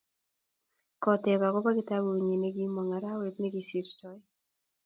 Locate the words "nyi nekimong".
2.25-2.95